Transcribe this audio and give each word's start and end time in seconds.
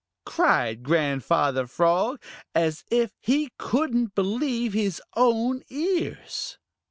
cried 0.25 0.81
Grandfather 0.81 1.67
Frog, 1.67 2.19
as 2.55 2.83
if 2.89 3.11
he 3.19 3.51
couldn't 3.59 4.15
believe 4.15 4.73
his 4.73 4.99
own 5.15 5.61
ears. 5.69 6.57